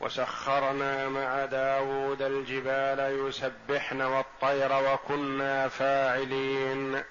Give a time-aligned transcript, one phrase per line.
[0.00, 7.02] وسخرنا مع داود الجبال يسبحن والطير وكنا فاعلين.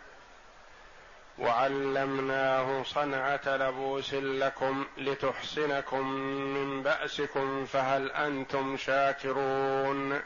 [1.39, 10.21] وعلمناه صنعة لبوس لكم لتحصنكم من بأسكم فهل أنتم شاكرون؟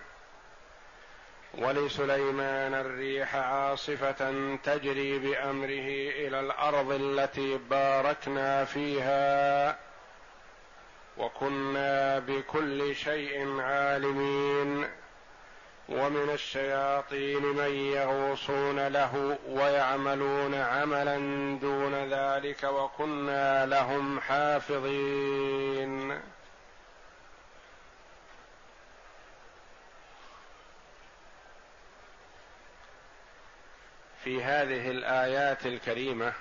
[1.57, 5.89] ولسليمان الريح عاصفة تجري بأمره
[6.27, 9.92] إلى الأرض التي باركنا فيها.
[11.17, 14.87] وكنا بكل شيء عالمين
[15.89, 21.17] ومن الشياطين من يغوصون له ويعملون عملا
[21.61, 26.19] دون ذلك وكنا لهم حافظين.
[34.23, 36.33] في هذه الآيات الكريمة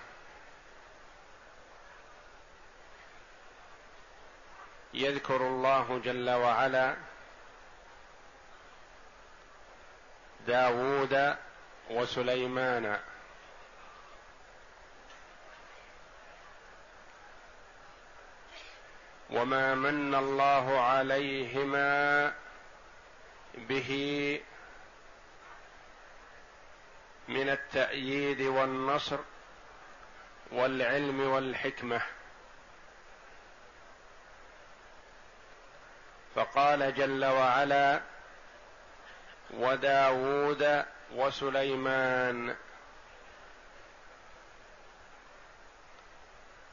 [4.94, 6.96] يذكر الله جل وعلا
[10.46, 11.36] داوود
[11.90, 12.98] وسليمان.
[19.30, 22.32] وما من الله عليهما
[23.54, 24.40] به
[27.28, 29.18] من التأييد والنصر
[30.52, 32.02] والعلم والحكمة.
[36.34, 38.00] فقال جل وعلا
[39.50, 40.84] وداود
[41.14, 42.56] وسليمان.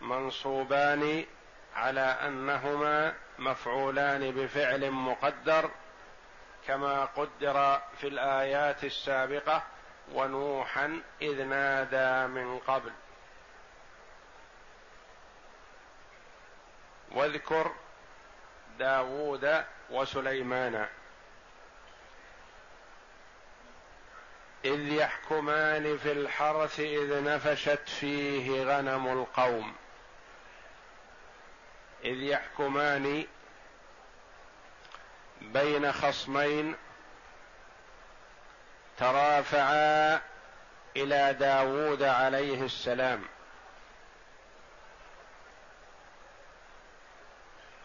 [0.01, 1.25] منصوبان
[1.75, 5.69] على أنهما مفعولان بفعل مقدر
[6.67, 9.63] كما قدر في الآيات السابقة
[10.13, 12.91] ونوحا إذ نادى من قبل.
[17.11, 17.71] واذكر
[18.79, 20.87] داوود وسليمان.
[24.65, 29.75] إذ يحكمان في الحرث إذ نفشت فيه غنم القوم.
[32.03, 33.25] إذ يحكمان
[35.41, 36.75] بين خصمين
[38.97, 40.21] ترافعا
[40.95, 43.25] إلى داود عليه السلام.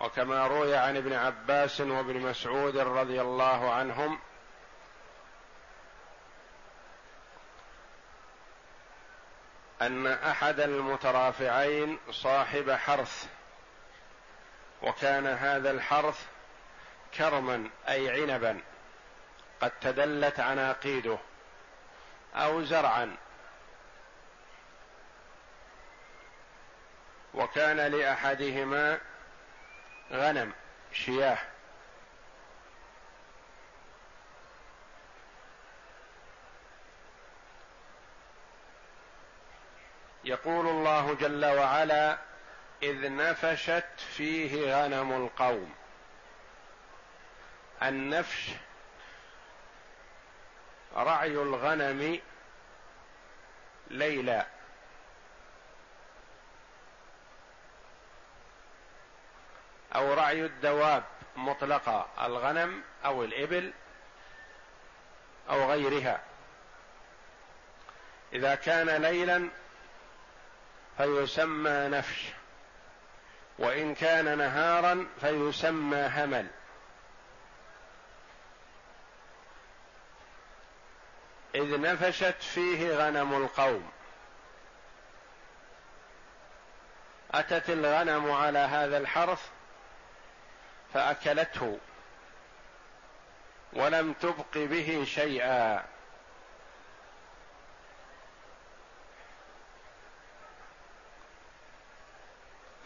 [0.04, 4.18] وكما روي عن ابن عباس وابن مسعود رضي الله عنهم
[9.82, 13.26] أن أحد المترافعين صاحب حرث
[14.82, 16.26] وكان هذا الحرث
[17.14, 18.60] كرما أي عنبا
[19.60, 21.18] قد تدلت عناقيده
[22.34, 23.16] أو زرعا.
[27.34, 29.00] وكان لأحدهما
[30.14, 30.52] غنم
[30.92, 31.38] شياه.
[40.24, 42.18] يقول الله جل وعلا
[42.82, 45.74] إذ نفشت فيه غنم القوم.
[47.82, 48.50] النفش
[50.96, 52.20] رعي الغنم
[53.90, 54.53] ليلا.
[59.96, 61.04] أو رعي الدواب
[61.36, 63.72] مطلقا الغنم أو الإبل
[65.50, 66.20] أو غيرها.
[68.32, 69.48] إذا كان ليلا
[70.96, 72.28] فيسمى نفش
[73.58, 76.46] وإن كان نهارا فيسمى همل.
[81.54, 83.90] إذ نفشت فيه غنم القوم.
[87.34, 89.53] أتت الغنم على هذا الحرث
[90.94, 91.78] فأكلته
[93.72, 95.84] ولم تبق به شيئا.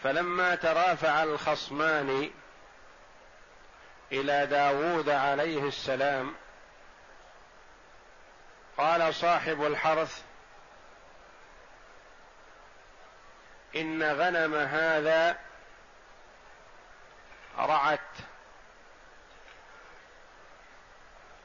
[0.02, 2.30] فلما ترافع الخصمان
[4.12, 6.34] إلى داوود عليه السلام
[8.76, 10.22] قال صاحب الحرث
[13.76, 15.47] إن غنم هذا
[17.58, 18.00] رعت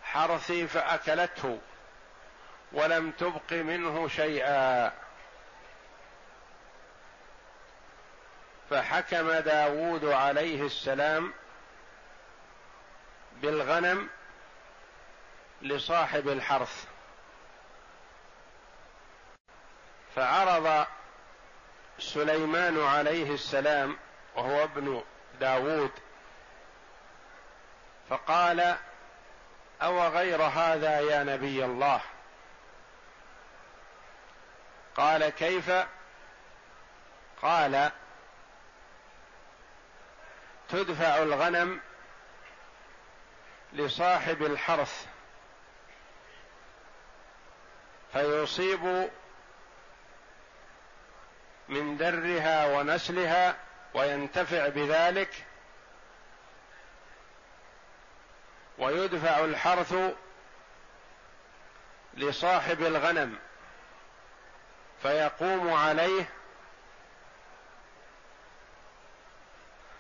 [0.04, 1.60] حرثي فأكلته
[2.72, 4.94] ولم تبق منه شيئا.
[8.70, 11.34] فحكم داود عليه السلام
[13.42, 14.10] بالغنم
[15.62, 16.86] لصاحب الحرث.
[20.16, 20.86] فعرض
[22.00, 23.98] سليمان عليه السلام
[24.36, 25.04] وهو ابن
[25.40, 25.92] داود
[28.10, 28.78] فقال
[29.82, 32.02] أو غير هذا يا نبي الله؟
[34.96, 35.72] قال كيف؟
[37.42, 37.92] قال
[40.70, 41.82] تدفع الغنم
[43.74, 45.06] لصاحب الحرث
[48.14, 49.10] فيصيب
[51.70, 53.56] من درها ونسلها
[53.94, 55.46] وينتفع بذلك
[58.78, 59.96] ويدفع الحرث
[62.14, 63.38] لصاحب الغنم
[65.02, 66.26] فيقوم عليه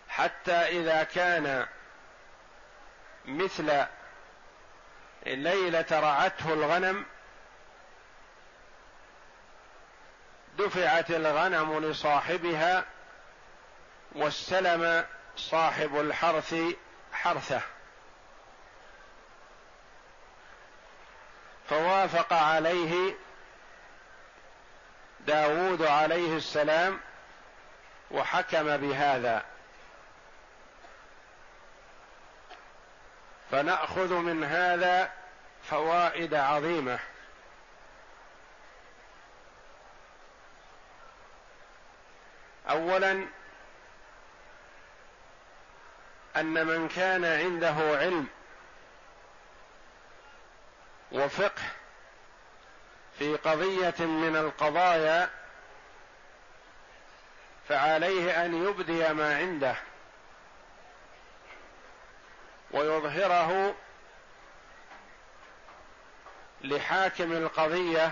[0.10, 1.68] حتى إذا كان
[3.26, 3.86] مثل
[5.26, 7.06] ليلة رعته الغنم
[10.58, 12.86] دفعت الغنم لصاحبها
[14.16, 15.06] واستلم
[15.36, 16.56] صاحب الحرث
[17.14, 17.62] حرثه.
[21.70, 23.16] فوافق عليه
[25.20, 27.00] داود عليه السلام
[28.12, 29.46] وحكم بهذا.
[33.52, 35.12] فنأخذ من هذا
[35.64, 37.00] فوائد عظيمة.
[42.70, 43.28] اولا
[46.36, 48.28] أن من كان عنده علم
[51.12, 51.62] وفقه
[53.20, 55.30] في قضية من القضايا
[57.70, 59.76] فعليه أن يبدي ما عنده
[62.72, 63.76] ويظهره
[66.62, 68.12] لحاكم القضية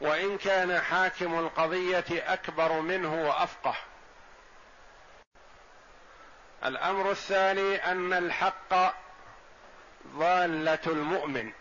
[0.00, 3.76] وإن كان حاكم القضية أكبر منه وأفقه.
[6.66, 8.94] الأمر الثاني أن الحق
[10.06, 11.52] ضالة المؤمن.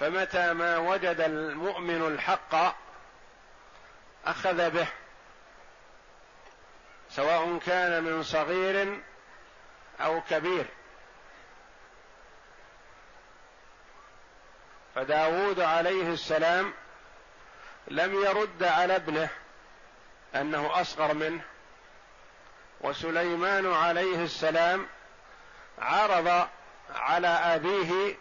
[0.00, 2.76] فمتى ما وجد المؤمن الحق
[4.26, 4.88] أخذ به
[7.10, 9.00] سواء كان من صغير
[10.00, 10.66] أو كبير.
[14.94, 16.74] فداود عليه السلام
[17.88, 19.28] لم يرد على ابنه
[20.34, 21.42] أنه أصغر منه.
[22.80, 24.86] وسليمان عليه السلام
[25.78, 26.48] عرض
[26.94, 28.16] على أبيه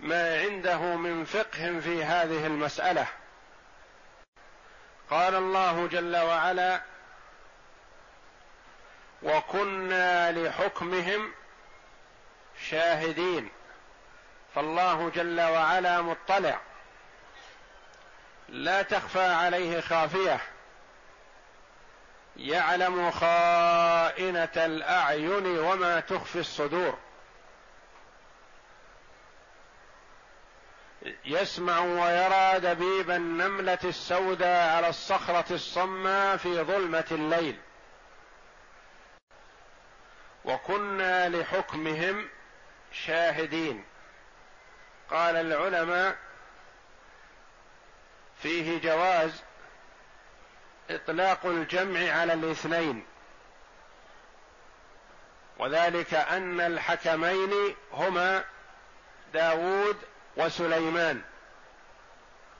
[0.00, 3.06] ما عنده من فقه في هذه المسألة.
[5.10, 6.82] قال الله جل وعلا
[9.22, 11.32] وكنا لحكمهم
[12.68, 13.50] شاهدين
[14.54, 16.60] فالله جل وعلا مطلع.
[18.48, 20.40] لا تخفى عليه خافية.
[22.36, 26.98] يعلم خائنة الأعين وما تخفي الصدور.
[31.24, 37.60] يسمع ويرى دبيب النملة السوداء على الصخرة الصماء في ظلمة الليل.
[40.44, 42.28] وكنا لحكمهم
[42.92, 43.84] شاهدين.
[45.10, 46.16] قال العلماء
[48.42, 49.42] فيه جواز
[50.90, 53.06] إطلاق الجمع على الاثنين.
[55.58, 58.44] وذلك أن الحكمين هما
[59.32, 59.96] داود
[60.36, 61.22] وسليمان.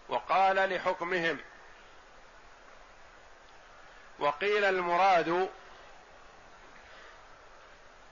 [0.08, 1.38] وقال لحكمهم
[4.18, 5.48] وقيل المراد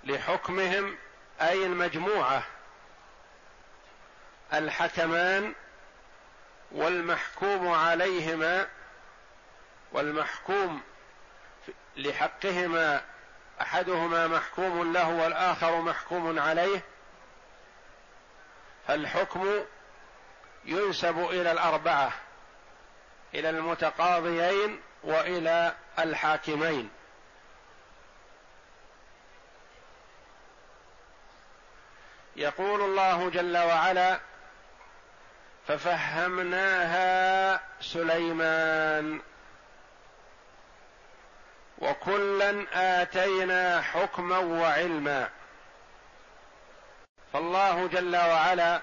[0.04, 0.96] لحكمهم
[1.40, 2.42] أي المجموعة
[4.52, 5.54] الحكمان
[6.72, 8.68] والمحكوم عليهما
[9.94, 10.80] والمحكوم
[11.96, 13.02] لحقهما
[13.60, 16.82] أحدهما محكوم له والآخر محكوم عليه
[18.88, 19.64] فالحكم
[20.64, 22.12] ينسب إلى الأربعة
[23.34, 26.90] إلى المتقاضيين وإلى الحاكمين.
[32.36, 34.20] يقول الله جل وعلا
[35.68, 39.20] ففهمناها سليمان
[41.78, 42.66] وكلا
[43.02, 45.28] آتينا حكما وعلما.
[47.32, 48.82] فالله جل وعلا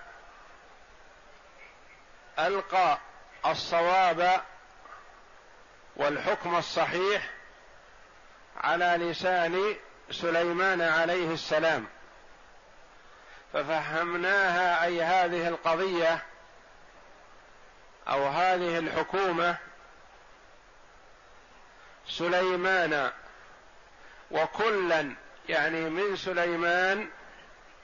[2.39, 2.97] ألقى
[3.45, 4.41] الصواب
[5.95, 7.29] والحكم الصحيح
[8.57, 9.75] على لسان
[10.11, 11.87] سليمان عليه السلام.
[13.53, 16.23] ففهمناها أي هذه القضية
[18.07, 19.57] أو هذه الحكومة
[22.17, 23.11] سليمان.
[24.31, 25.13] وكلا
[25.49, 27.09] يعني من سليمان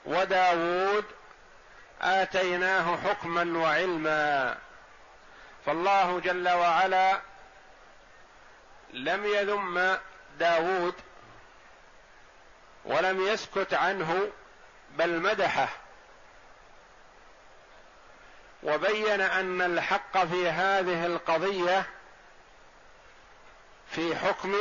[0.05, 1.05] وداود
[2.01, 4.57] آتيناه حكما وعلما.
[5.65, 7.21] فالله جل وعلا
[8.93, 9.97] لم يذم
[10.39, 10.95] داود
[12.85, 14.29] ولم يسكت عنه
[14.97, 15.69] بل مدحه.
[18.63, 21.85] وبين أن الحق في هذه القضية
[23.91, 24.55] في حكم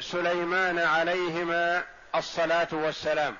[0.00, 3.36] سليمان عليهما الصلاة والسلام.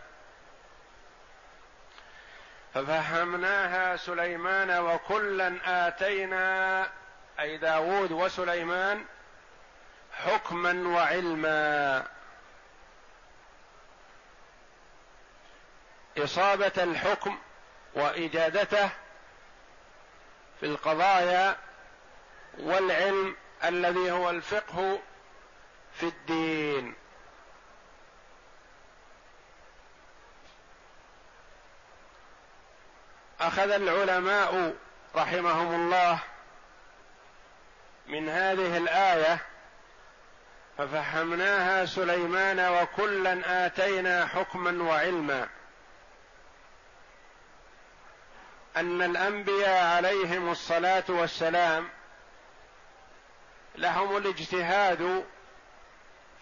[2.75, 5.55] ففهمناها سليمان وكلا
[5.89, 6.89] آتينا
[7.41, 9.05] أي داود وسليمان
[10.13, 12.07] حكما وعلما.
[16.19, 17.39] إصابة الحكم
[17.95, 18.91] وإجادته
[20.61, 21.57] في القضايا
[22.59, 24.99] والعلم الذي هو الفقه
[25.95, 26.95] في الدين.
[33.41, 34.75] أخذ العلماء
[35.17, 36.19] رحمهم الله
[38.07, 39.39] من هذه الآية
[40.79, 45.49] ففهمناها سليمان وكلا آتينا حكما وعلما.
[48.77, 51.89] أن الأنبياء عليهم الصلاة والسلام
[53.75, 55.25] لهم الاجتهاد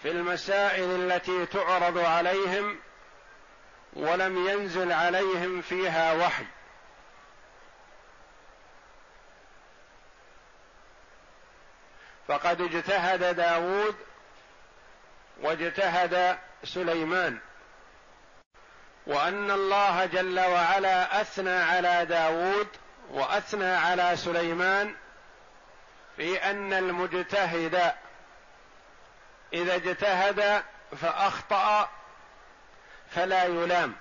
[0.03, 2.79] في المسائل التي تعرض عليهم
[3.93, 6.45] ولم ينزل عليهم فيها وحي.
[12.29, 13.95] فقد اجتهد داود
[15.41, 17.39] واجتهد سليمان.
[19.07, 22.69] وأن الله جل وعلا أثنى على داود
[23.11, 24.95] وأثنى على سليمان
[26.17, 27.95] في أن المجتهد
[29.53, 30.65] إذا اجتهد
[31.01, 31.91] فأخطأ
[33.11, 33.95] فلا يلام.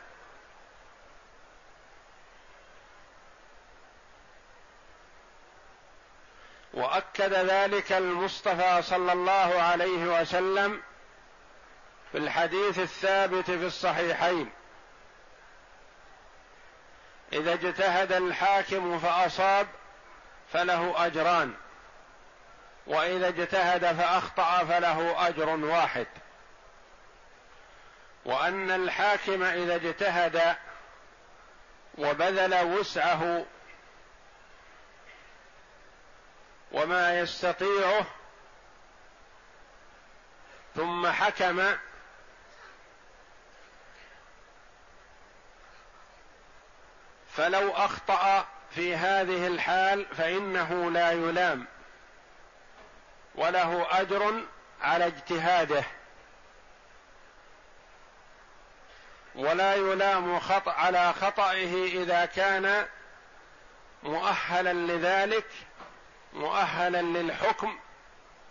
[6.74, 10.82] وأكد ذلك المصطفى صلى الله عليه وسلم
[12.12, 14.52] في الحديث الثابت في الصحيحين.
[17.34, 19.68] إذا اجتهد الحاكم فأصاب
[20.54, 21.54] فله أجران.
[22.92, 26.08] وإذا اجتهد فأخطأ فله أجر واحد.
[28.26, 30.56] وأن الحاكم إذا اجتهد
[31.98, 33.46] وبذل وسعه
[36.72, 38.06] وما يستطيعه
[40.76, 41.76] ثم حكم
[47.30, 51.68] فلو أخطأ في هذه الحال فإنه لا يلام.
[53.36, 54.44] وله أجر
[54.82, 55.84] على اجتهاده.
[59.36, 62.88] ولا يلام خطأ على خطئه إذا كان
[64.04, 65.48] مؤهلا لذلك
[66.34, 67.80] مؤهلا للحكم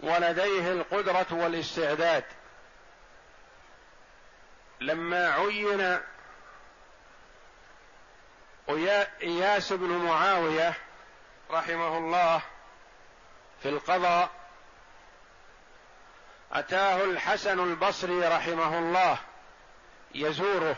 [0.01, 2.25] ولديه القدرة والاستعداد.
[4.81, 6.01] لما عين
[9.23, 10.75] إياس بن معاوية
[11.51, 12.43] رحمه الله
[13.63, 14.40] في القضاء
[16.53, 19.19] أتاه الحسن البصري رحمه الله
[20.15, 20.77] يزوره.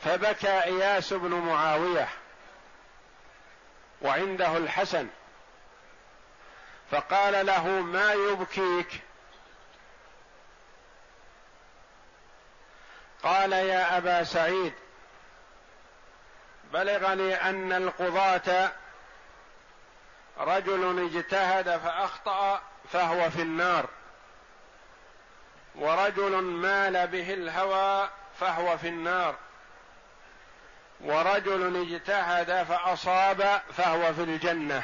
[0.00, 2.08] فبكى إياس بن معاوية
[4.02, 5.08] وعنده الحسن
[6.90, 9.00] فقال له ما يبكيك؟
[13.22, 14.72] قال يا أبا سعيد
[16.72, 18.72] بلغني أن القضاة
[20.38, 22.62] رجل اجتهد فأخطأ
[22.92, 23.88] فهو في النار.
[25.74, 29.34] ورجل مال به الهوى فهو في النار.
[31.00, 34.82] ورجل اجتهد فأصاب فهو في الجنة.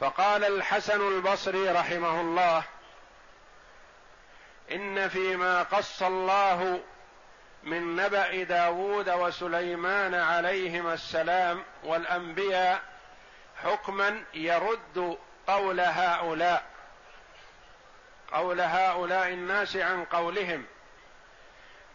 [0.00, 2.62] فقال الحسن البصري رحمه الله
[4.70, 6.80] إن فيما قص الله
[7.62, 12.82] من نبأ داود وسليمان عليهما السلام والأنبياء
[13.62, 16.64] حكما يرد قول هؤلاء
[18.32, 20.64] قول هؤلاء الناس عن قولهم.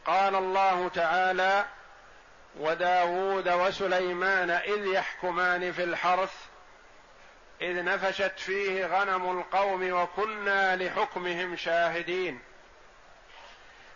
[0.06, 1.66] قال الله تعالى
[2.60, 6.34] وداود وسليمان إذ يحكمان في الحرث
[7.62, 12.42] إذ نفشت فيه غنم القوم وكنا لحكمهم شاهدين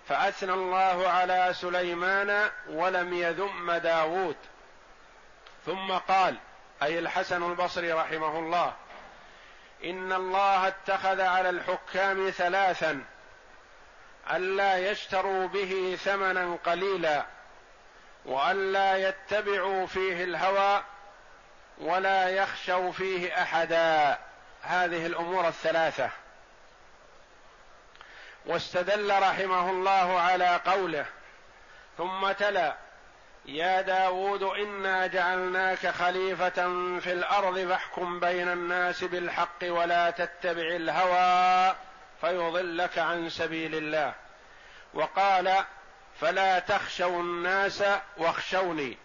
[0.09, 4.35] فأثنى الله على سليمان ولم يذم داود
[5.65, 6.35] ثم قال
[6.83, 8.73] أي الحسن البصري رحمه الله
[9.83, 13.03] إن الله اتخذ على الحكام ثلاثا
[14.31, 17.25] ألا يشتروا به ثمنا قليلا
[18.25, 20.83] وألا يتبعوا فيه الهوى
[21.77, 24.17] ولا يخشوا فيه أحدا.
[24.61, 26.09] هذه الأمور الثلاثة.
[28.45, 31.05] واستدل رحمه الله على قوله
[31.97, 32.75] ثم تلا
[33.45, 36.63] يا داود إنا جعلناك خليفة
[36.99, 41.75] في الأرض فاحكم بين الناس بالحق ولا تتبع الهوى
[42.21, 44.13] فيضلك عن سبيل الله.
[44.93, 45.63] وقال
[46.21, 47.83] فلا تخشوا الناس
[48.17, 48.97] واخشوني.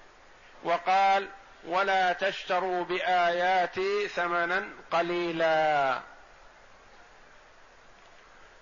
[0.64, 1.28] وقال
[1.66, 6.00] ولا تشتروا بآياتي ثمنا قليلا.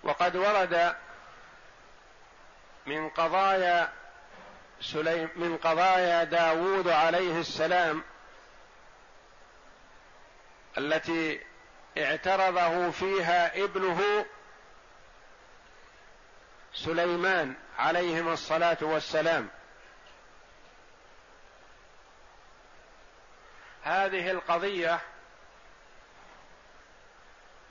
[0.03, 0.97] وقد ورد
[2.87, 3.93] من قضايا
[4.81, 8.03] سليم من قضايا داوود عليه السلام
[10.79, 11.41] التي
[11.99, 14.27] اعترضه فيها ابنه
[16.75, 19.49] سليمان عليهما الصلاة والسلام.
[23.83, 25.01] هذه القضية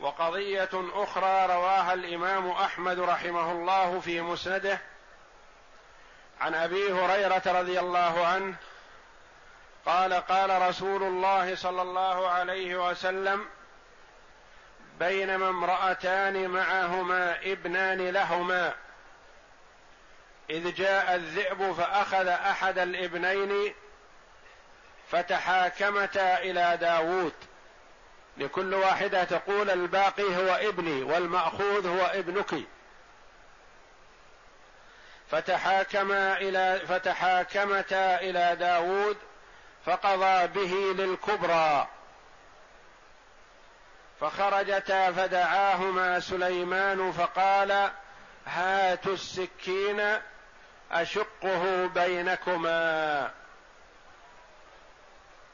[0.01, 4.79] وقضية أخرى رواها الإمام أحمد رحمه الله في مسنده
[6.41, 8.55] عن أبي هريرة رضي الله عنه
[9.85, 13.45] قال قال رسول الله صلى الله عليه وسلم
[14.99, 18.73] بينما امرأتان معهما ابنان لهما
[20.49, 23.73] إذ جاء الذئب فأخذ أحد الابنين
[25.11, 27.33] فتحاكمتا إلى داود
[28.37, 32.63] لكل واحدة تقول الباقي هو ابني والمأخوذ هو ابنك.
[35.31, 39.17] فتحاكما إلى فتحاكمتا إلى داود
[39.85, 41.87] فقضى به للكبرى.
[44.21, 47.91] فخرجتا فدعاهما سليمان فقال
[48.45, 50.17] هاتوا السكين
[50.91, 53.31] أشقه بينكما.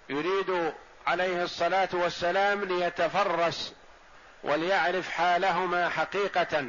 [0.10, 0.74] يريد
[1.08, 3.74] عليه الصلاة والسلام ليتفرس
[4.44, 6.68] وليعرف حالهما حقيقة.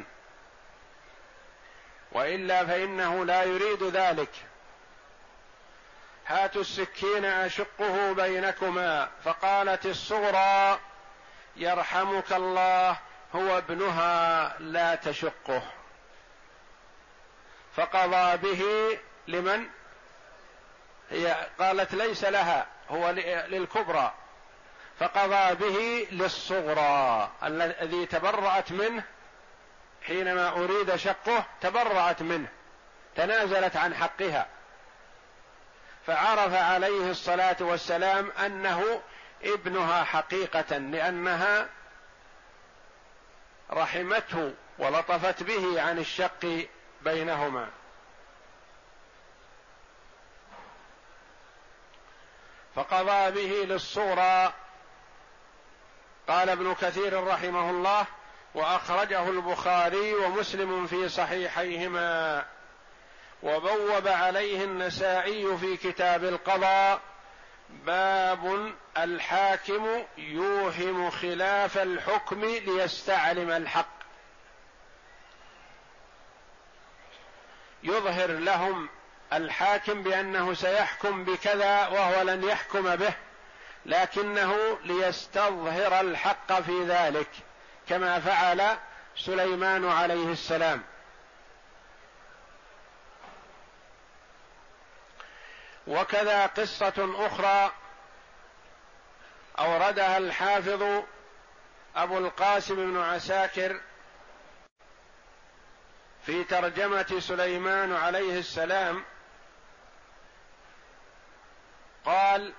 [2.11, 4.29] وإلا فإنه لا يريد ذلك.
[6.27, 9.09] هاتوا السكين أشقه بينكما.
[9.23, 10.79] فقالت الصغرى
[11.55, 12.97] يرحمك الله
[13.35, 15.63] هو ابنها لا تشقه.
[17.75, 18.63] فقضى به
[19.27, 19.67] لمن؟
[21.09, 23.09] هي قالت ليس لها هو
[23.47, 24.13] للكبرى.
[24.99, 29.03] فقضى به للصغرى الذي تبرأت منه
[30.01, 32.47] حينما أريد شقه تبرأت منه
[33.15, 34.47] تنازلت عن حقها.
[36.07, 39.01] فعرف عليه الصلاة والسلام أنه
[39.43, 41.69] ابنها حقيقة لأنها
[43.71, 46.67] رحمته ولطفت به عن الشق
[47.01, 47.69] بينهما.
[52.75, 54.53] فقضى به للصغرى
[56.29, 58.05] قال ابن كثير رحمه الله
[58.55, 62.45] وأخرجه البخاري ومسلم في صحيحيهما.
[63.43, 67.01] وبوب عليه النسائي في كتاب القضاء
[67.69, 73.99] باب الحاكم يوهم خلاف الحكم ليستعلم الحق.
[77.83, 78.89] يظهر لهم
[79.33, 83.13] الحاكم بأنه سيحكم بكذا وهو لن يحكم به.
[83.85, 87.29] لكنه ليستظهر الحق في ذلك
[87.89, 88.77] كما فعل
[89.17, 90.83] سليمان عليه السلام.
[95.87, 97.71] وكذا قصة أخرى
[99.59, 101.03] أوردها الحافظ
[101.95, 103.81] أبو القاسم بن عساكر
[106.25, 109.03] في ترجمة سليمان عليه السلام
[112.05, 112.53] قال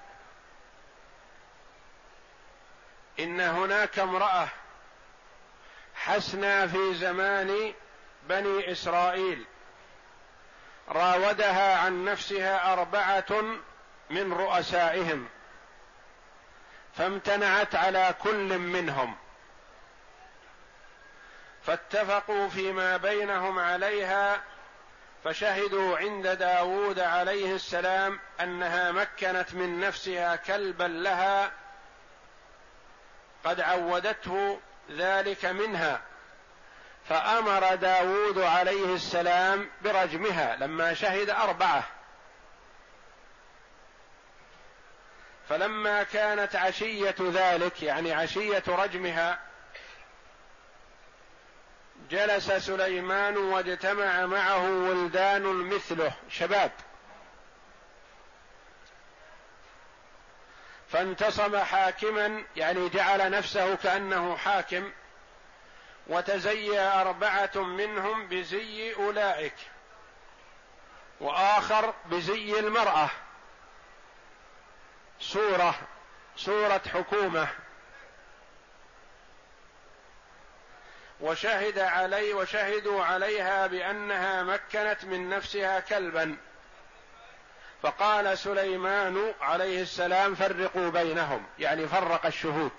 [3.18, 4.48] إن هناك امرأة
[5.94, 7.74] حسنا في زمان
[8.28, 9.46] بني إسرائيل
[10.88, 13.42] راودها عن نفسها أربعة
[14.10, 15.28] من رؤسائهم
[16.94, 19.16] فامتنعت على كل منهم.
[21.62, 24.42] فاتفقوا فيما بينهم عليها
[25.24, 31.52] فشهدوا عند داود عليه السلام أنها مكنت من نفسها كلبا لها
[33.44, 36.00] قد عودته ذلك منها
[37.08, 41.84] فأمر داود عليه السلام برجمها لما شهد أربعة.
[45.48, 49.38] فلما كانت عشية ذلك يعني عشية رجمها
[52.10, 56.72] جلس سليمان واجتمع معه ولدان مثله شباب.
[60.92, 64.92] فانتصب حاكما يعني جعل نفسه كأنه حاكم
[66.06, 69.54] وتزيى أربعة منهم بزي أولئك
[71.20, 73.10] وآخر بزي المرأة.
[75.20, 75.74] صوره
[76.36, 77.48] صوره حكومة.
[81.20, 86.36] وشهد علي وشهدوا عليها بأنها مكنت من نفسها كلبا.
[87.82, 92.72] فقال سليمان عليه السلام فرقوا بينهم يعني فرق الشهود.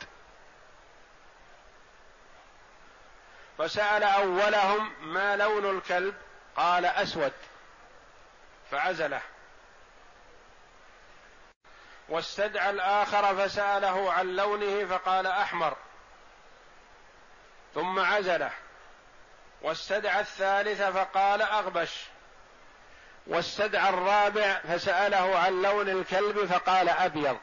[3.58, 6.16] فسأل أولهم ما لون الكلب؟
[6.56, 7.34] قال أسود.
[8.72, 9.22] فعزله.
[12.10, 15.78] واستدعى الآخر فسأله عن لونه فقال أحمر.
[17.74, 18.52] ثم عزله.
[19.62, 22.06] واستدعى الثالث فقال أغبش.
[23.28, 27.38] واستدعى الرابع فسأله عن لون الكلب فقال أبيض.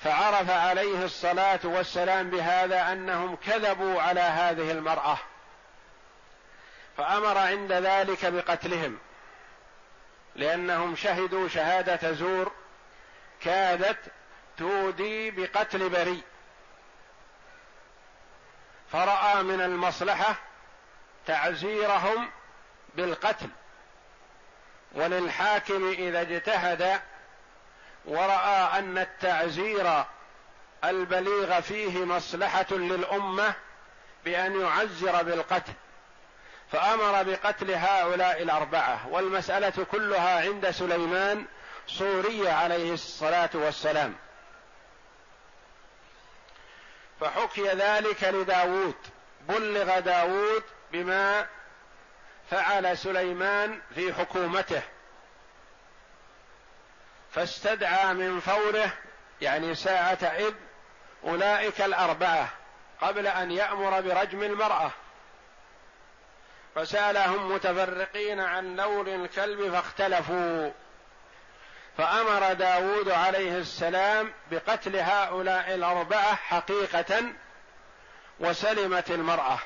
[0.00, 5.18] فعرف عليه الصلاة والسلام بهذا أنهم كذبوا على هذه المرأة.
[6.96, 8.98] فأمر عند ذلك بقتلهم.
[10.36, 12.52] لأنهم شهدوا شهادة زور
[13.40, 13.98] كادت
[14.58, 16.22] تودي بقتل بريء
[18.92, 20.34] فرأى من المصلحة
[21.26, 22.30] تعزيرهم
[22.94, 23.48] بالقتل.
[24.92, 27.00] وللحاكم إذا اجتهد
[28.04, 30.04] ورأى أن التعزير
[30.84, 33.54] البليغ فيه مصلحة للأمة
[34.24, 35.72] بأن يعزر بالقتل
[36.72, 41.46] فأمر بقتل هؤلاء الأربعة والمسألة كلها عند سليمان
[41.86, 44.14] صورية عليه الصلاة والسلام.
[47.20, 48.94] فحكي ذلك لداود
[49.48, 51.46] بلغ داود بما
[52.50, 54.82] فعل سليمان في حكومته.
[57.30, 58.92] فاستدعى من فوره
[59.40, 60.54] يعني ساعة إذ
[61.24, 62.48] أولئك الأربعة
[63.00, 64.90] قبل أن يأمر برجم المرأة.
[66.74, 70.70] فسألهم متفرقين عن لون الكلب فاختلفوا.
[71.98, 77.22] فأمر داود عليه السلام بقتل هؤلاء الأربعة حقيقة
[78.40, 79.58] وسلمت المرأة.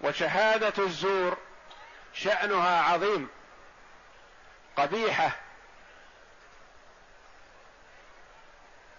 [0.00, 1.36] وشهادة الزور
[2.14, 3.28] شأنها عظيم
[4.76, 5.30] قبيحة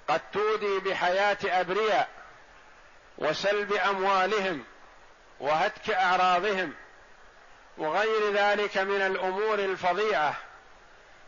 [0.07, 2.09] قد تودي بحياة أبرياء
[3.17, 4.63] وسلب أموالهم
[5.39, 6.73] وهتك أعراضهم
[7.77, 10.35] وغير ذلك من الأمور الفظيعة.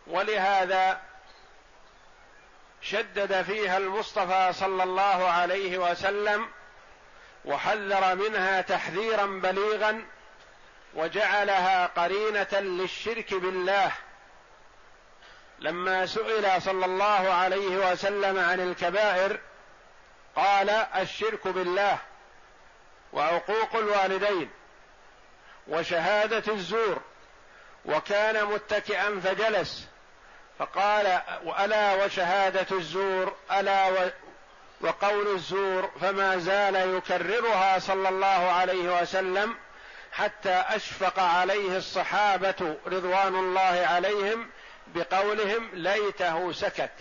[0.08, 1.02] ولهذا
[2.82, 6.48] شدد فيها المصطفى صلى الله عليه وسلم
[7.46, 10.06] وحذر منها تحذيرا بليغا
[10.94, 13.92] وجعلها قرينة للشرك بالله.
[15.60, 19.40] لما سئل صلى الله عليه وسلم عن الكبائر
[20.36, 21.98] قال الشرك بالله
[23.14, 24.50] وعقوق الوالدين
[25.68, 27.02] وشهادة الزور
[27.86, 29.88] وكان متكئا فجلس
[30.60, 31.22] فقال
[31.60, 34.12] ألا وشهادة الزور ألا
[34.82, 39.56] وقول الزور فما زال يكررها صلى الله عليه وسلم
[40.12, 44.50] حتى أشفق عليه الصحابة رضوان الله عليهم
[44.88, 46.92] بقولهم ليته سكت.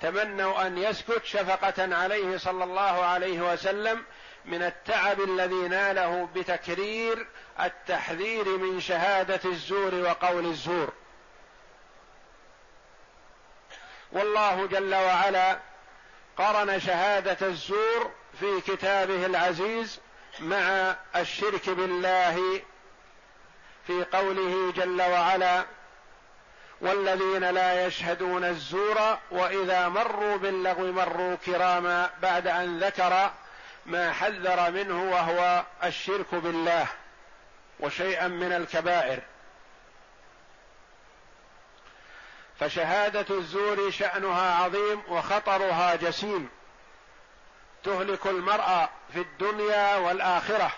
[0.00, 4.04] تمنوا أن يسكت شفقة عليه صلى الله عليه وسلم
[4.44, 7.26] من التعب الذي ناله بتكرير
[7.60, 10.92] التحذير من شهادة الزور وقول الزور.
[14.12, 15.58] والله جل وعلا
[16.38, 20.00] قرن شهادة الزور في كتابه العزيز
[20.40, 22.60] مع الشرك بالله
[23.86, 25.64] في قوله جل وعلا
[26.80, 33.30] والذين لا يشهدون الزور وإذا مروا باللغو مروا كراما بعد أن ذكر
[33.86, 36.86] ما حذر منه وهو الشرك بالله
[37.80, 39.22] وشيئا من الكبائر.
[42.60, 46.48] فشهادة الزور شأنها عظيم وخطرها جسيم.
[47.84, 50.72] تهلك المرء في الدنيا والآخرة.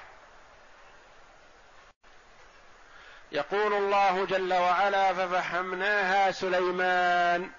[3.33, 7.51] يقول الله جل وعلا ففهمناها سليمان.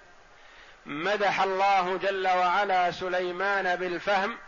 [0.86, 4.38] مدح الله جل وعلا سليمان بالفهم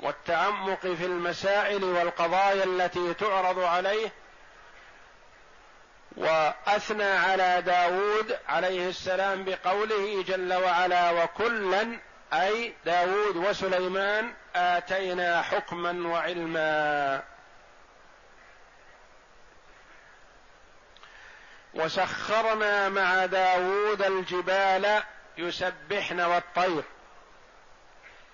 [0.00, 4.12] والتعمق في المسائل والقضايا التي تعرض عليه
[6.16, 11.98] وأثنى على داود عليه السلام بقوله جل وعلا وكلا
[12.32, 17.22] أي داود وسليمان آتينا حكما وعلما.
[21.74, 25.02] وسخرنا مع داود الجبال
[25.38, 26.82] يسبحن والطير.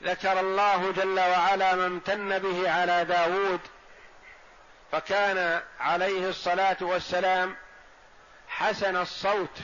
[0.03, 3.61] ذكر الله جل وعلا ما امتن به على داود
[4.93, 7.57] فكان عليه الصلاة والسلام
[8.59, 9.59] حسن الصوت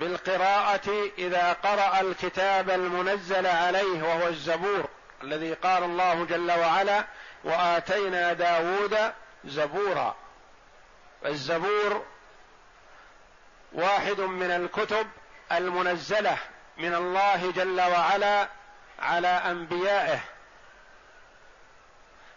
[0.00, 4.88] بالقراءة إذا قرأ الكتاب المنزل عليه وهو الزبور
[5.22, 7.04] الذي قال الله جل وعلا
[7.44, 9.12] وآتينا داود
[9.44, 10.16] زبورا.
[11.26, 12.04] الزبور
[13.72, 15.06] واحد من الكتب
[15.52, 16.38] المنزلة
[16.78, 18.48] من الله جل وعلا
[18.98, 20.20] على أنبيائه.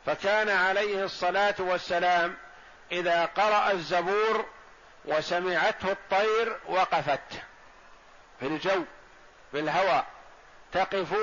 [0.06, 2.38] فكان عليه الصلاة والسلام
[2.92, 4.46] إذا قرأ الزبور
[5.10, 7.42] وسمعته الطير وقفت
[8.40, 8.84] في الجو
[9.52, 10.06] في الهواء
[10.72, 11.16] تقف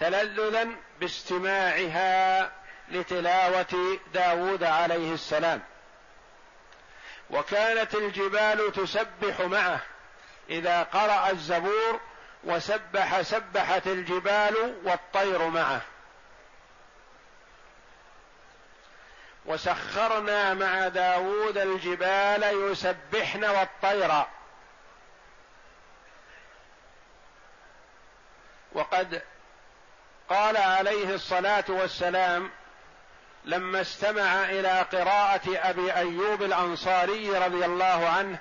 [0.00, 0.68] تلذذا
[1.00, 2.52] باستماعها
[2.88, 5.62] لتلاوة داود عليه السلام.
[7.30, 9.80] وكانت الجبال تسبح معه
[10.50, 12.00] إذا قرأ الزبور
[12.44, 15.80] وسبح سبحت الجبال والطير معه.
[19.46, 24.24] وسخرنا مع داود الجبال يسبحن والطير.
[28.72, 29.22] وقد
[30.28, 32.50] قال عليه الصلاة والسلام
[33.44, 38.38] لما استمع إلى قراءة أبي أيوب الأنصاري رضي الله عنه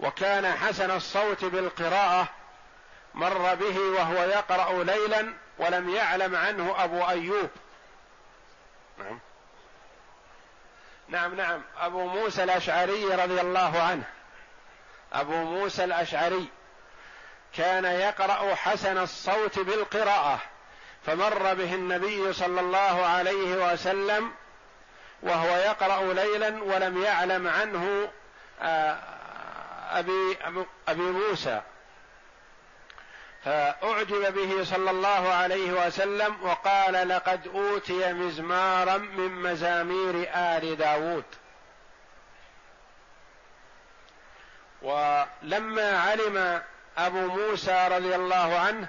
[0.00, 2.28] وكان حسن الصوت بالقراءة
[3.14, 7.50] مر به وهو يقرأ ليلا ولم يعلم عنه أبو أيوب.
[8.98, 9.20] نعم.
[11.08, 11.62] نعم نعم.
[11.80, 14.04] أبو موسى الأشعري رضي الله عنه.
[15.12, 16.48] أبو موسى الأشعري
[17.56, 20.40] كان يقرأ حسن الصوت بالقراءة
[21.06, 24.32] فمر به النبي صلى الله عليه وسلم
[25.22, 28.08] وهو يقرأ ليلا ولم يعلم عنه
[28.62, 28.98] آه،
[29.90, 30.38] أبي
[30.88, 31.62] أبي موسى.
[33.44, 41.24] فأعجب به صلى الله عليه وسلم وقال لقد أوتي مزمارا من مزامير آل داود.
[44.82, 46.62] ولما علم
[46.98, 48.88] أبو موسى رضي الله عنه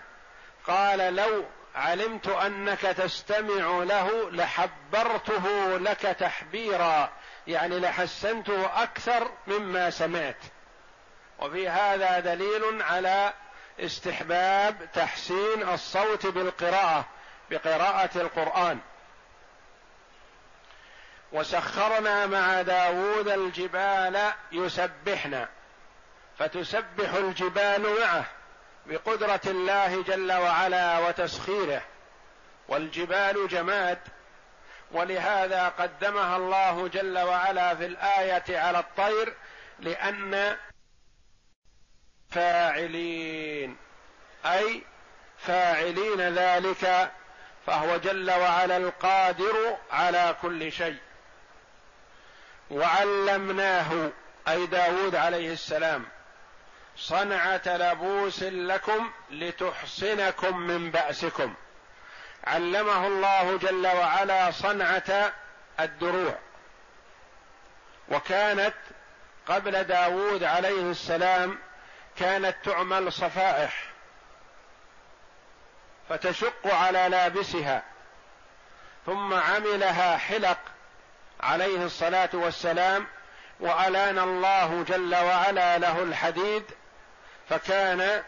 [0.68, 7.10] قال لو علمت أنك تستمع له لحبرته لك تحبيرا
[7.48, 10.38] يعني لحسنته أكثر مما سمعت.
[11.40, 13.34] وفي هذا دليل على
[13.80, 17.06] استحباب تحسين الصوت بالقراءة
[17.52, 18.80] بقراءة القرآن.
[21.32, 25.46] وسخرنا مع داود الجبال يسبحن
[26.40, 28.26] فتسبح الجبال معه
[28.86, 31.82] بقدرة الله جل وعلا وتسخيره.
[32.68, 34.00] والجبال جماد
[34.92, 39.34] ولهذا قدمها الله جل وعلا في الآية على الطير
[39.80, 40.58] لأن
[42.32, 43.78] فاعلين.
[44.46, 44.84] أي
[45.38, 47.12] فاعلين ذلك
[47.68, 50.98] فهو جل وعلا القادر على كل شيء.
[52.72, 54.10] وعلمناه
[54.48, 56.06] أي داود عليه السلام
[56.98, 61.54] صنعة لبوس لكم لتحصنكم من بأسكم.
[62.48, 65.34] علمه الله جل وعلا صنعة
[65.80, 66.36] الدروع.
[68.10, 68.76] وكانت
[69.48, 71.60] قبل داود عليه السلام
[72.20, 73.84] كانت تعمل صفائح
[76.10, 77.84] فتشق على لابسها
[79.06, 80.58] ثم عملها حلق
[81.40, 83.08] عليه الصلاة والسلام
[83.60, 86.64] وألان الله جل وعلا له الحديد
[87.50, 88.24] فكان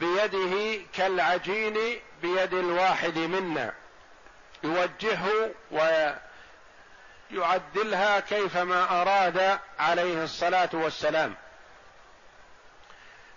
[0.00, 3.72] بيده كالعجين بيد الواحد منا.
[4.64, 5.50] يوجهه
[7.30, 11.34] ويعدلها كيفما أراد عليه الصلاة والسلام.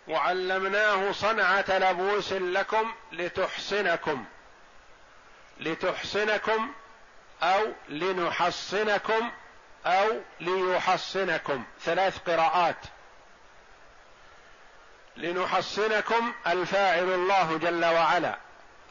[0.10, 4.26] وعلمناه صنعة لبوس لكم لتحصنكم
[5.60, 6.72] لتحصنكم
[7.44, 9.32] أو لنحصنكم
[9.86, 11.64] أو ليحصنكم.
[11.82, 12.86] ثلاث قراءات.
[15.18, 18.38] لنحصنكم الفاعل الله جل وعلا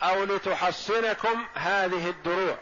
[0.03, 2.59] أو لتحصنكم هذه الدروع.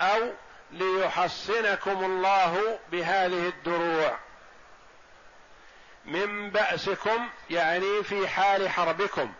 [0.00, 0.32] أو
[0.70, 4.18] ليحصنكم الله بهذه الدروع.
[6.04, 9.32] من بأسكم يعني في حال حربكم.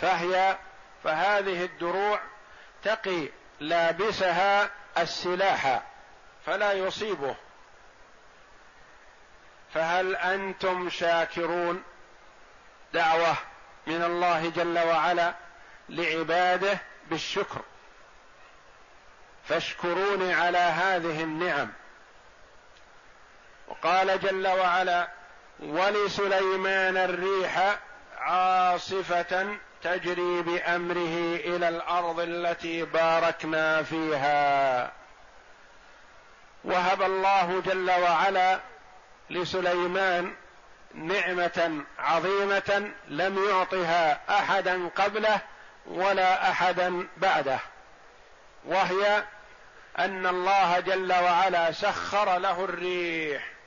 [0.00, 0.56] فهي
[1.04, 2.20] فهذه الدروع
[2.82, 3.28] تقي
[3.60, 5.82] لابسها السلاح
[6.46, 7.34] فلا يصيبه.
[9.74, 11.82] فهل أنتم شاكرون
[12.92, 13.36] دعوة
[13.86, 15.34] من الله جل وعلا
[15.88, 16.78] لعباده
[17.10, 17.62] بالشكر؟
[19.48, 21.68] فاشكروني على هذه النعم.
[23.68, 25.17] وقال جل وعلا
[25.60, 27.78] ولسليمان الريح
[28.18, 34.92] عاصفة تجري بأمره إلى الأرض التي باركنا فيها.
[36.64, 38.60] وهب الله جل وعلا
[39.30, 40.34] لسليمان
[40.94, 45.40] نعمة عظيمة لم يعطها أحدا قبله
[45.86, 47.58] ولا أحدا بعده.
[48.64, 49.24] وهي
[49.98, 53.57] أن الله جل وعلا سخر له الريح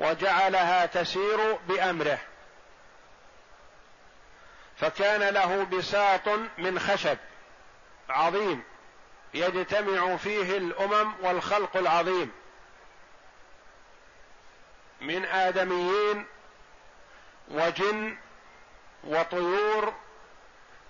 [0.00, 2.18] وجعلها تسير بأمره.
[4.76, 7.18] فكان له بساط من خشب
[8.08, 8.62] عظيم
[9.34, 12.32] يجتمع فيه الأمم والخلق العظيم.
[15.00, 16.26] من آدميين
[17.48, 18.16] وجن
[19.04, 19.94] وطيور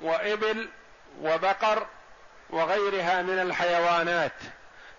[0.01, 0.69] وإبل
[1.21, 1.87] وبقر
[2.51, 4.33] وغيرها من الحيوانات.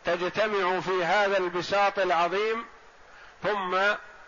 [0.05, 2.65] تجتمع في هذا البساط العظيم
[3.43, 3.77] ثم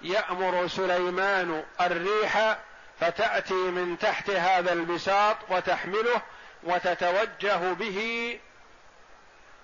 [0.01, 2.57] يأمر سليمان الريح
[2.99, 6.21] فتأتي من تحت هذا البساط وتحمله
[6.63, 8.39] وتتوجه به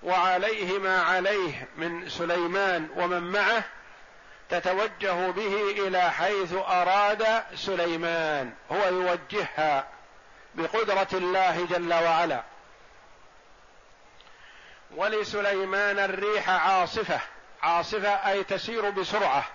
[0.04, 3.64] وعليه ما عليه من سليمان ومن معه
[4.50, 9.88] تتوجه به إلى حيث أراد سليمان هو يوجهها
[10.56, 12.44] بقدرة الله جل وعلا.
[14.96, 17.20] ولسليمان الريح عاصفة.
[17.62, 19.45] عاصفة أي تسير بسرعة.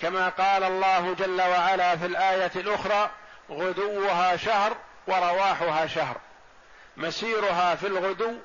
[0.00, 3.10] كما قال الله جل وعلا في الآية الأخرى
[3.50, 6.16] غدوها شهر ورواحها شهر.
[6.96, 8.38] مسيرها في الغدو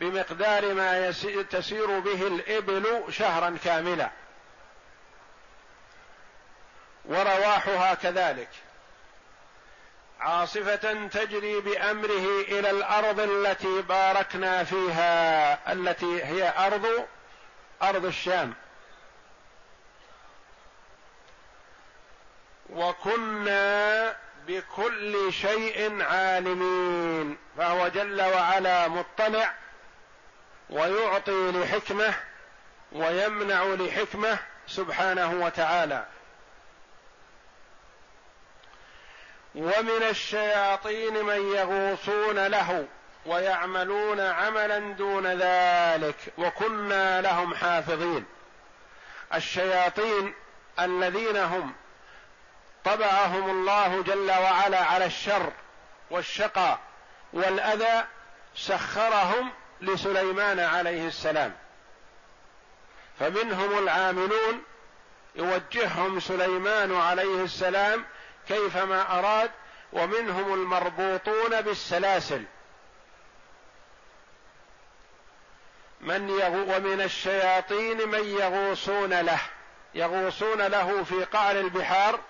[0.00, 1.10] بمقدار ما
[1.50, 4.10] تسير به الإبل شهرا كاملا.
[7.04, 8.48] ورواحها كذلك.
[10.22, 17.06] عاصفة تجري بأمره إلى الأرض التي باركنا فيها التي هي أرض
[17.82, 18.54] أرض الشام.
[22.70, 29.54] وكنا بكل شيء عالمين فهو جل وعلا مطلع
[30.70, 32.14] ويعطي لحكمة
[32.92, 36.06] ويمنع لحكمة سبحانه وتعالى.
[39.54, 42.86] ومن الشياطين من يغوصون له
[43.26, 48.24] ويعملون عملا دون ذلك وكنا لهم حافظين.
[49.34, 50.34] الشياطين
[50.80, 51.72] الذين هم
[52.84, 55.52] طبعهم الله جل وعلا على الشر
[56.10, 56.78] والشقى
[57.32, 58.04] والأذى
[58.56, 61.54] سخرهم لسليمان عليه السلام.
[63.20, 64.62] فمنهم العاملون
[65.34, 68.04] يوجههم سليمان عليه السلام
[68.48, 69.50] كيفما أراد
[69.92, 72.44] ومنهم المربوطون بالسلاسل.
[76.00, 79.40] من يغو ومن الشياطين من يغوصون له
[79.94, 82.20] يغوصون له في قعر البحار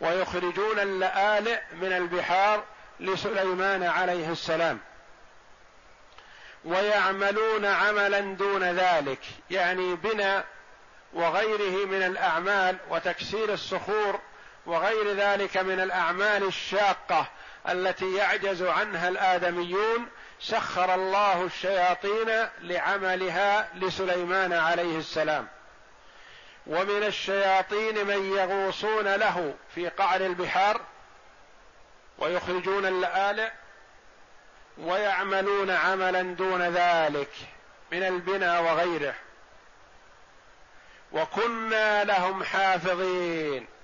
[0.00, 2.64] ويخرجون اللآلئ من البحار
[3.00, 4.78] لسليمان عليه السلام.
[6.64, 10.44] ويعملون عملا دون ذلك يعني بنا
[11.12, 14.20] وغيره من الأعمال وتكسير الصخور
[14.68, 17.26] وغير ذلك من الأعمال الشاقة
[17.68, 20.08] التي يعجز عنها الآدميون
[20.40, 25.48] سخر الله الشياطين لعملها لسليمان عليه السلام.
[26.66, 30.80] ومن الشياطين من يغوصون له في قعر البحار
[32.18, 33.50] ويخرجون اللآلئ
[34.78, 37.30] ويعملون عملا دون ذلك
[37.92, 39.14] من البنى وغيره.
[41.12, 43.77] وكنا لهم حافظين.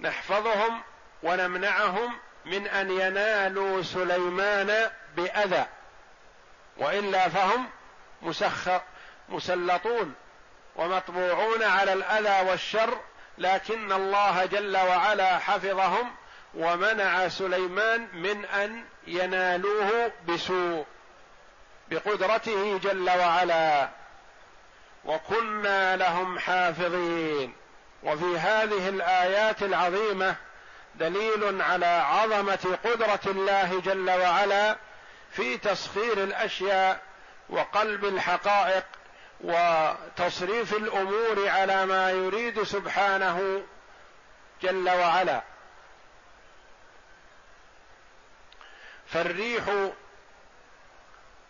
[0.00, 0.82] نحفظهم
[1.22, 5.66] ونمنعهم من أن ينالوا سليمان بأذى.
[6.76, 7.68] وإلا فهم
[8.22, 8.80] مسخر
[9.28, 10.14] مسلطون
[10.76, 12.98] ومطبوعون على الأذى والشر
[13.38, 16.14] لكن الله جل وعلا حفظهم
[16.54, 20.86] ومنع سليمان من أن ينالوه بسوء
[21.90, 23.88] بقدرته جل وعلا.
[25.04, 27.54] وكنا لهم حافظين.
[28.02, 30.36] وفي هذه الآيات العظيمة
[30.94, 34.76] دليل على عظمة قدرة الله جل وعلا
[35.30, 37.00] في تسخير الأشياء
[37.48, 38.84] وقلب الحقائق
[39.40, 43.62] وتصريف الأمور على ما يريد سبحانه
[44.62, 45.42] جل وعلا.
[49.06, 49.64] فالريح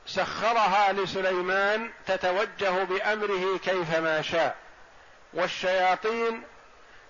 [0.06, 4.56] سخرها لسليمان تتوجه بأمره كيفما شاء.
[5.32, 6.42] والشياطين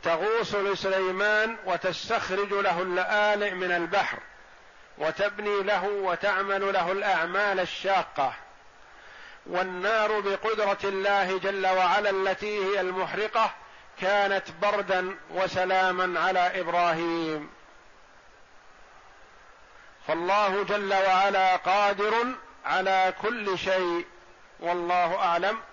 [0.03, 4.19] تغوص لسليمان وتستخرج له اللآلئ من البحر
[4.99, 8.33] وتبني له وتعمل له الأعمال الشاقة.
[9.47, 13.51] والنار بقدرة الله جل وعلا التي هي المحرقة
[14.01, 17.51] كانت بردا وسلاما على إبراهيم.
[20.09, 22.15] فالله جل وعلا قادر
[22.65, 24.07] على كل شيء
[24.61, 25.59] والله أعلم.